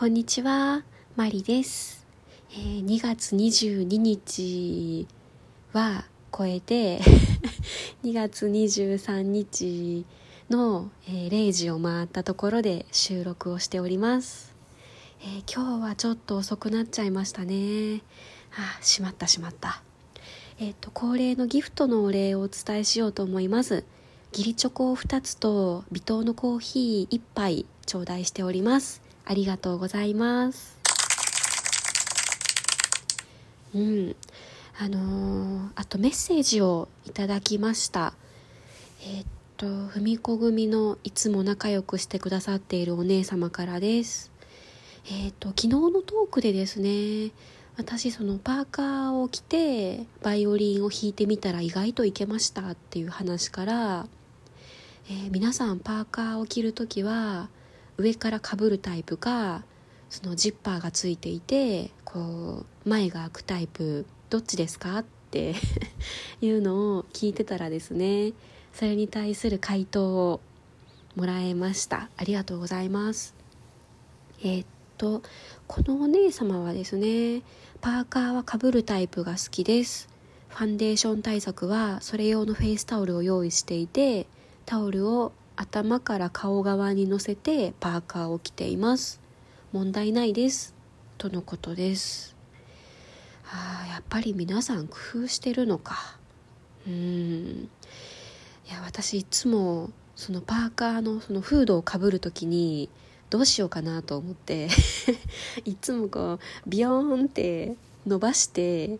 [0.00, 0.82] こんにちは、
[1.14, 2.06] マリです。
[2.52, 5.06] えー2月22日
[5.74, 7.02] は超えて、
[8.02, 10.06] 2月23日
[10.48, 14.54] の、えー0時を回ったところで収録をしております。
[15.20, 18.00] えー今日はちょっと遅くなっちゃいましたね。
[18.56, 19.82] あ、しまったしまった。
[20.58, 23.84] えっ、と、恒例のギフトのお礼をお伝えしようと思います。
[24.32, 29.09] 義理チョコを2つと微糖のコーヒー1杯頂戴しております。
[29.24, 30.78] ありがとうございます。
[33.74, 34.16] うん。
[34.78, 38.12] あのーあとメッセージをいただきました。
[39.02, 44.30] えーっと、ふみこ組のいつも仲良くしてくださっているお姉様からです。
[45.06, 47.30] えーっと、昨日のトークでですね、
[47.76, 54.06] 私そのパーカーを着てバイオリンを弾いてみたら意外といけましたっていう話から、
[55.08, 57.48] えー皆さんパーカーを着るときは
[58.00, 59.62] 上からかぶるタイプか
[60.08, 64.98] そのジッパーがついていてこう前が開くタイプどっちですか？
[64.98, 65.54] って
[66.40, 68.32] いうのを聞いてたらですね
[68.72, 70.40] それに対する回答を
[71.16, 72.08] もらえました。
[72.16, 73.34] ありがとうございます。
[74.42, 74.66] えーっ
[74.98, 75.22] と
[75.66, 77.42] このお姉様はですね
[77.80, 80.08] パーカーはかぶるタイプが好きです。
[80.48, 84.26] ファンデーション対策はそれ用のフェイスタオルを用意していて
[84.66, 89.20] タオルを頭から顔側に乗せてパーカーを着ています。
[89.72, 90.74] 問題ないです。
[91.18, 92.34] とのことです。
[93.52, 96.16] あやっぱり皆さん工夫してるのか。
[96.86, 96.92] うん。
[96.94, 102.88] いや私いつもそのパーカーのそのフードをかぶるときに
[103.28, 104.70] どうしようかなと思って。
[105.66, 108.98] いつもこうビヨーンって伸ばして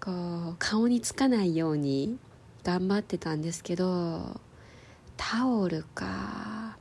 [0.00, 0.12] こ
[0.52, 2.18] う顔につかないように
[2.62, 4.40] 頑張ってたんですけど
[5.18, 6.78] タオルか。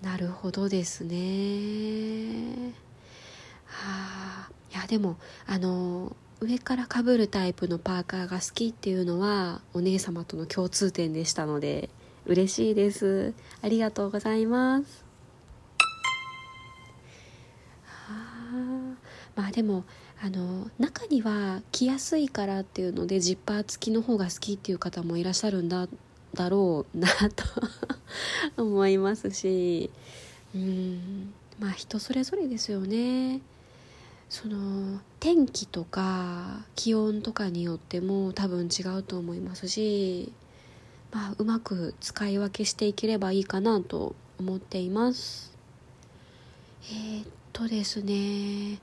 [0.00, 2.72] なるほどですね。
[3.64, 5.16] はあいやでも
[5.46, 11.88] あの上からかぶるタイプのパーカーが好きっていうのはお姉様との共通点でしたので
[12.26, 13.32] 嬉しいです。
[13.62, 15.04] ありがとうございます。
[17.86, 18.94] あ
[19.34, 19.84] まあでも
[20.22, 25.88] あの中には着やすいからっていうのでジッパー付きの方が好きっていう方もいらっしゃるんだ
[26.34, 29.90] だろうなと思いますし
[30.54, 33.40] うんまあ人それぞれですよね。
[34.28, 40.32] その天気とか気温とかによっても多分違うと思いますし
[41.12, 45.54] まあうまく使い分けしていければいいかなと思っています。
[46.90, 48.80] えーっとですね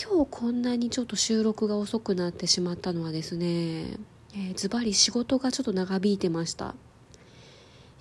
[0.00, 3.96] 今日こんなにちょっと収録が遅くなってしまったのはですね
[4.34, 6.74] えーズバリ仕事がちょっと長引いてました。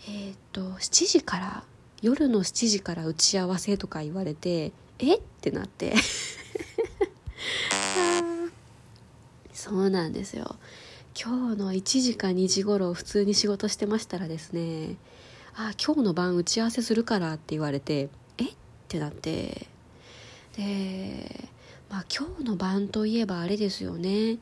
[0.07, 1.63] えーっと7時から
[2.01, 5.15] 夜の7時から打ち合わせとか言われてえ？
[5.17, 5.93] ってなって。
[9.53, 10.55] そうなんですよ。
[11.21, 14.95] 今日の1時か2時頃普通に仕事してましたらですね。
[15.53, 18.45] あ今日の晩打ち合わせするからって言われてえ？
[18.45, 18.53] っ
[18.87, 19.67] てなって。
[20.55, 21.49] で
[21.89, 24.37] まあ今日の晩といえばあれですよね。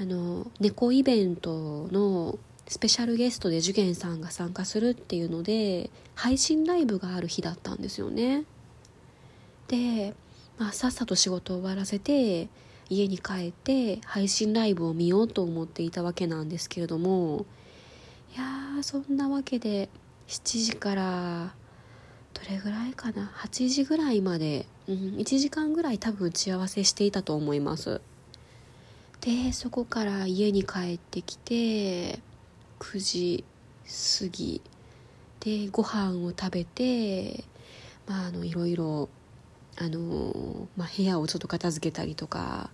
[0.00, 8.44] あの猫イベントのスペシャルゲストで受験さんが参加するっていうので配信ライブがある日だったんですよね。
[9.68, 10.14] で、
[10.58, 12.48] まあ、さっさと仕事を終わらせて
[12.88, 17.46] 家に帰って配信ライブを見ようと思っていたわけなんですけれども
[18.34, 19.88] いやーそんなわけで
[20.28, 21.54] 7時から
[22.34, 28.00] どれぐらいかな？8時ぐらいまで、うん、1時間ぐらい多分打ち合わせしていたと思います。
[29.24, 32.20] でそこから家に帰ってきて
[32.78, 33.44] 9時
[34.20, 34.60] 過ぎ。
[35.40, 37.44] でご飯を食べて
[38.06, 39.08] まああのいろいろ
[39.76, 42.70] あの、まあ、部屋をちょっと片付けたりとか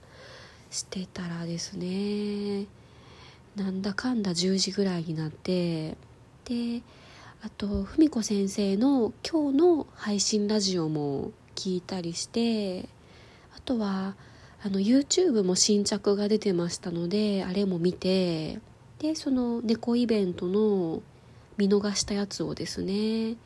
[0.70, 2.66] してたらですね
[3.56, 5.96] なんだかんだ10時ぐらいになって
[6.44, 6.82] で
[7.42, 12.88] あと文子先生の今日の配信ラジオも聞いたりして
[13.56, 14.14] あとは
[14.62, 18.60] あの YouTube も新着が出てましたのであれも見て
[18.98, 21.02] でその猫イベントの
[21.56, 23.36] 見逃したやつをですね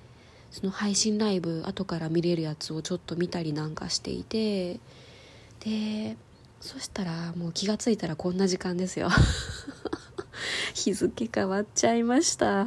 [0.51, 4.81] その配信ライブ後から見れるやつをちょっと見たりなんかしていて
[5.61, 6.17] で
[6.61, 9.11] そしたらもう気がついたらこんな時間ですよ。
[10.75, 12.67] 日付変わっちゃいました。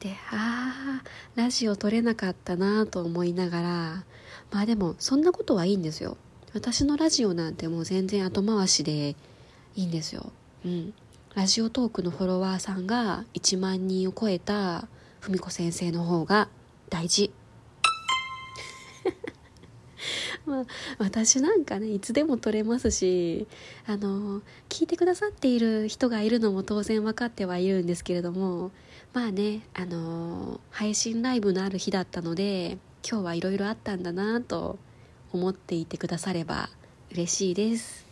[0.00, 4.04] であーラジオ撮れなかったなと思いながら
[4.52, 6.16] まあでもそんなことはいいんですよ。
[6.54, 9.16] 私のラジオなんてもう全然後回しで
[9.76, 10.32] いいんですよ。
[10.64, 10.94] うん。
[11.34, 14.88] ラジオトークのフォロワーさんが1万人を超えた
[15.20, 16.48] 文子先生の方が
[16.88, 17.32] 大事。
[20.46, 20.64] まあ、
[20.98, 23.46] 私なんかねいつでも撮れますし
[23.86, 24.40] あの
[24.70, 28.70] 聞いてくださっている人がいるのも当然分かってはいるんですけれども
[29.12, 32.78] まあねあの配信ライブのある日だったので
[33.08, 34.78] 今日はいろいろあったんだなと
[35.32, 36.70] 思っていてくだされば
[37.12, 38.06] 嬉しいです、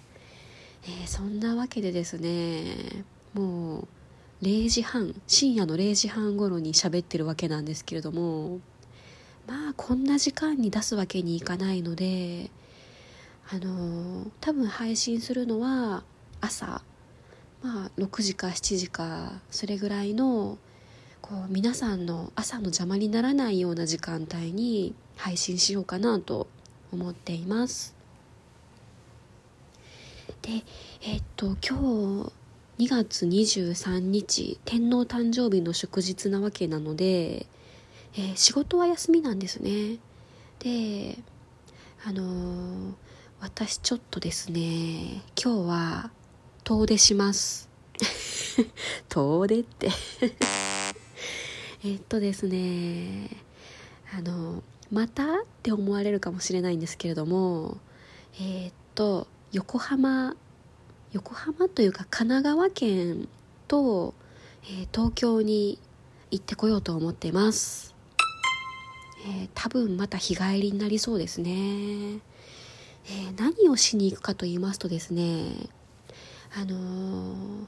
[0.85, 3.05] えー、そんなわけでですね
[3.35, 3.89] もう
[4.43, 8.61] 0時半深夜の0時半頃に喋ってるわけなんですけれども
[9.47, 12.51] まあこんな時間に出すわけにいかないので
[13.51, 16.03] あの多分配信するのは
[16.41, 16.83] 朝
[17.63, 20.59] まあ6時か7時かそれぐらいの
[21.23, 26.47] こう皆さんの朝の邪魔にならないような時間帯に配信しようかなと
[26.97, 27.95] 思っています。
[30.43, 30.65] で
[31.03, 31.79] えっと今
[32.79, 37.47] 日2月23日天皇誕生日の祝日なわけなので
[38.19, 39.99] えー、仕事は休みなんですね。
[40.59, 41.19] で
[42.07, 42.95] あのー、
[43.41, 46.11] 私ちょっとですね今日は
[46.65, 47.69] 遠出します。
[49.11, 49.91] 遠出って。
[51.85, 53.29] えっとですね
[54.15, 55.41] あのまた？
[55.41, 57.79] って思われるかもしれないんですけれども
[58.41, 60.37] えー、っと横浜
[61.13, 63.29] 横浜というか神奈川県
[63.69, 64.15] と、
[64.65, 65.79] えー、東京に
[66.31, 67.95] 行ってこようと思ってます。
[69.27, 75.69] えー、多分また日帰りになりそうですね、えー、何をしに行くかと言いますとですね
[76.55, 77.67] あのー、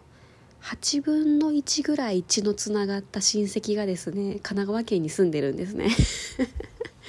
[0.62, 5.88] 8分の1ぐらい血のつながった親戚がですね神奈川県に住んでるんですね。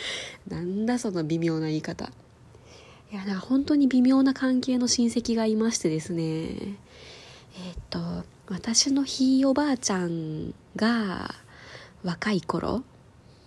[0.47, 2.11] なんだその微妙な言い方。
[3.11, 6.23] いやだから本当に微妙な関係の親戚がいましてですね。
[6.23, 7.99] えー、っと
[8.47, 11.33] 私のひいおばあちゃんが
[12.03, 12.83] 若い頃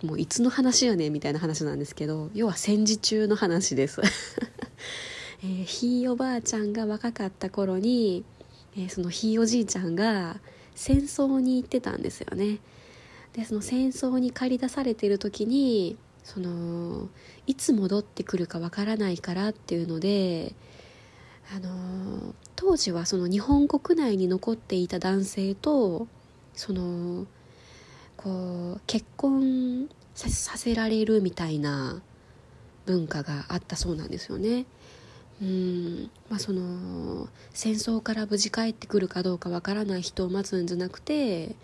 [0.03, 4.01] もういつの話やねみたいな話なんですけど要は戦時中の話です。
[5.45, 8.25] えー、ひいおばあちゃんが若かった頃に、
[8.77, 10.41] えー、そのひいおじいちゃんが
[10.75, 12.59] 戦争に行ってたんですよね。
[13.33, 17.09] でその戦争に駆り出されてる時にその
[17.47, 20.55] いつ戻ってくるかわからないからっていうので
[21.55, 26.07] あの当時はその日本国内に残っていた男性と
[26.55, 27.27] その
[28.17, 32.01] こう結婚させられるみたいな
[32.87, 34.67] 文化があったそうなんですよね。
[35.41, 41.57] うんまあ、その戦争から無事帰ってくるかどうかわからない人を待つんじゃなくて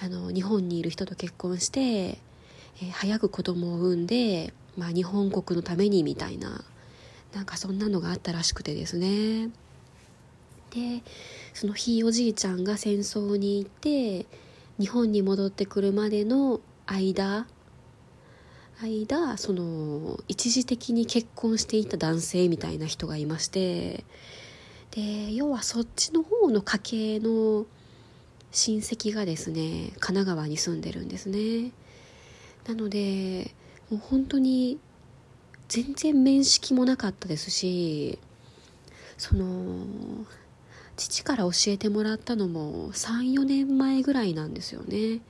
[0.00, 2.18] あの日本にいる人と結婚して、
[2.82, 6.64] えー、早く子供を産んで、まあ、日本国のためにみたいな
[7.34, 9.50] なんかそんなのがあったらしくてですね。
[10.70, 11.02] で
[11.54, 14.26] そのひいおじいちゃんが戦争に行って
[14.78, 17.46] 日本に戻ってくるまでの間
[18.82, 24.04] 間その一時的に結婚していた男性みたいな人がいまして
[24.90, 27.64] で要はそっちの方の家系の
[28.52, 31.72] 親戚がですね神奈川に住んでるんですね。
[32.66, 33.54] なので
[33.90, 34.78] もう本当に
[35.68, 38.18] 全然面識もなかったですし
[39.18, 39.86] その
[40.96, 44.96] 父から教えてもらったのも34年前ぐらいなんですよね。
[44.96, 45.20] い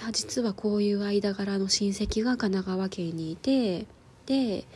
[0.00, 3.86] や実はこういう間柄の親戚が神奈川県にいて
[4.26, 4.66] で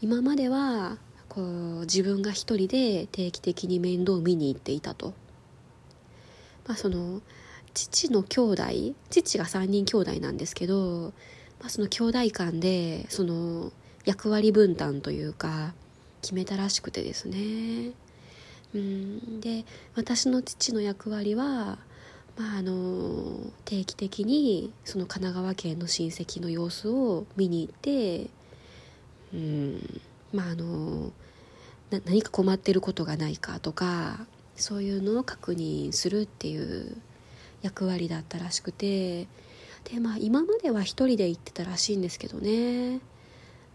[0.00, 0.96] 今までは
[1.28, 5.12] こう自分が一人で定期的に面倒を見に行っていたと、
[6.68, 7.20] まあ、その
[7.74, 8.62] 父の兄弟
[9.10, 11.12] 父が3人兄弟なんですけど、
[11.60, 13.72] まあ、その兄弟間でその
[14.04, 15.74] 役割分担というか
[16.22, 17.92] 決めたらしくてですね。
[18.74, 19.64] うんで
[19.96, 21.78] 私の父の役割は、
[22.38, 28.30] まあ、あの定期的にその神奈川県の親戚の様子を見に行って
[29.34, 30.00] うん
[30.32, 31.10] まああの
[32.04, 34.24] 何か困ってることがないかとか
[34.54, 36.96] そういうのを確認するっていう
[37.62, 39.26] 役割だったらしくて
[39.84, 42.98] でまあ今までは一人で行ってたらしいんですけどね、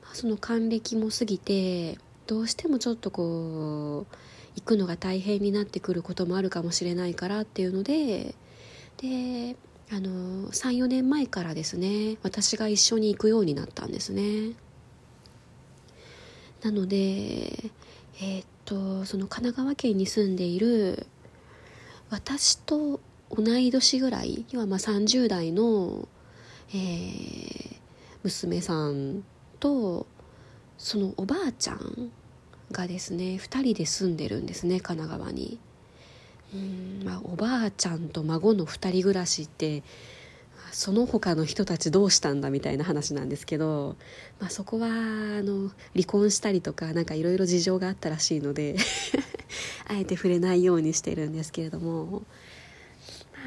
[0.03, 1.97] まあ、その還暦も過ぎて
[2.27, 4.15] どうしてもちょっとこう
[4.55, 8.35] 行くのが大変になってくることもあるかもしれないからっていうので
[8.97, 9.55] で
[9.91, 14.55] あの34年前からですね私が一緒に行くようになったんですね。
[16.63, 21.05] なのでえー、っとその神奈川県に住んでいる
[22.09, 22.99] 私と
[23.31, 26.07] 同い年ぐらい要はまあ30代の、
[26.69, 27.75] えー、
[28.23, 29.23] 娘さん
[29.59, 30.05] と
[30.77, 32.11] そのおばあちゃん
[32.71, 35.59] がですね2人で住んでるんですね神奈川に。
[36.53, 39.83] うん、まあ、おばあちゃんと孫の2人暮らしって
[40.71, 43.95] その他の人たちどうしたんだみたいな話なんですけど、
[44.39, 44.89] まあ、そこはあ
[45.41, 48.75] の離婚したりとかなんかいろいろ事情があったらしいので
[49.87, 52.23] あえて触れないようにしてるんですけれども。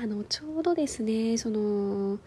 [0.00, 2.19] あのちょうどですねその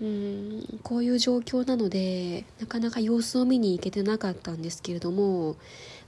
[0.00, 5.56] うんこういう状況なのでなかなか様子を見に行けてなかったんですけれども、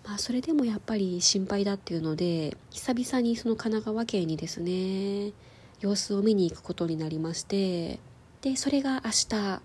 [0.04, 5.32] まあ、それでもやっぱり心配だっていうので久々にその神奈川県にですね
[5.80, 8.00] 様子を見に行くことになりまして
[8.40, 9.60] でそれが明日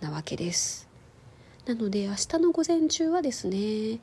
[0.00, 0.88] なわけです。
[1.66, 4.00] なので明日の午前中はですね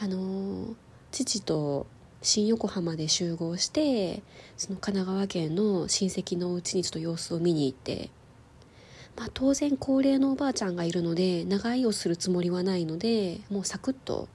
[0.00, 0.76] あの
[1.10, 1.86] 父と
[2.22, 4.22] 新横浜で集合して
[4.56, 8.10] その神奈川県の親戚のうちにちょっと様子を見に行って、
[9.16, 14.28] まあ、当然高齢のおばあちゃんがいるので長居をするつもりはないのでもうサクッと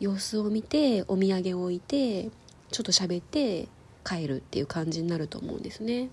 [0.00, 2.30] 様子を見てお土産を置いて
[2.70, 3.68] ちょっと喋って
[4.04, 6.08] 帰るっていう感じになると思うんですね。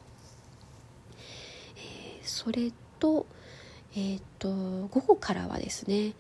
[1.78, 3.26] えー、それと,、
[3.94, 6.14] えー、っと午後からはですね、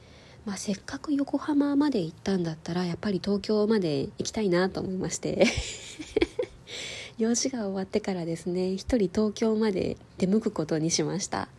[0.47, 5.45] まあ、せっかく横浜まで行ったんだったらやっぱり東京まで行きたいなと思いまして。
[7.19, 11.49] 用事が終わってからですね一人東京まで出向くことにしました。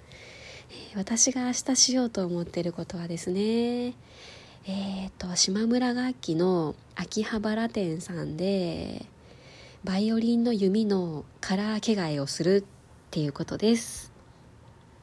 [0.95, 3.88] 私が明日しようと思ってることはですね
[4.66, 9.04] えーと、島村楽器の秋葉原店さんで
[9.85, 12.64] バイオリンの弓のカラー着替えをするっ
[13.11, 14.12] ていうことです。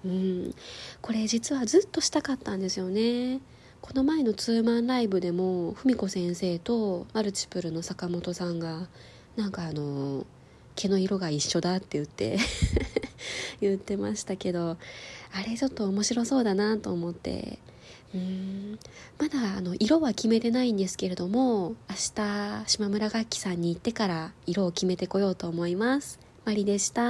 [0.03, 0.55] うん。
[1.01, 3.41] これ実はずっとしたかったんですよね。
[3.85, 8.87] この前のツーマンライブでも文子先生とマルチプルの坂本さんが
[9.35, 10.25] なんかあの
[10.75, 12.39] 毛の色が一緒だって言って
[13.61, 14.77] 言ってましたけど
[15.31, 17.59] あれちょっと面白そうだなと思って。
[18.15, 18.79] うん。
[19.19, 26.19] まだあの色は決めてないんですけれども明日島村楽器さんに行ってから色を決めてこようと思います。
[26.43, 27.05] マリでした。